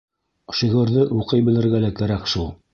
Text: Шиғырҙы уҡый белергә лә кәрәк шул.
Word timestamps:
Шиғырҙы 0.59 1.05
уҡый 1.19 1.45
белергә 1.51 1.85
лә 1.87 1.95
кәрәк 2.03 2.29
шул. 2.35 2.53